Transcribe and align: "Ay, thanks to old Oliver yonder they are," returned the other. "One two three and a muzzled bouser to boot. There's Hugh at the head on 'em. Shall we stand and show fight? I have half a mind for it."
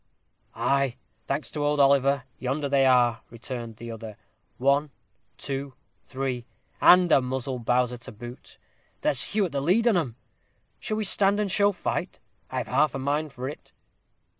"Ay, 0.55 0.95
thanks 1.27 1.51
to 1.51 1.63
old 1.63 1.79
Oliver 1.79 2.23
yonder 2.39 2.67
they 2.67 2.87
are," 2.87 3.21
returned 3.29 3.75
the 3.75 3.91
other. 3.91 4.17
"One 4.57 4.89
two 5.37 5.75
three 6.07 6.47
and 6.81 7.11
a 7.11 7.21
muzzled 7.21 7.65
bouser 7.65 7.97
to 7.97 8.11
boot. 8.11 8.57
There's 9.01 9.35
Hugh 9.35 9.45
at 9.45 9.51
the 9.51 9.61
head 9.63 9.85
on 9.85 9.97
'em. 9.97 10.15
Shall 10.79 10.97
we 10.97 11.03
stand 11.03 11.39
and 11.39 11.51
show 11.51 11.71
fight? 11.71 12.17
I 12.49 12.57
have 12.57 12.67
half 12.67 12.95
a 12.95 12.97
mind 12.97 13.31
for 13.31 13.47
it." 13.47 13.73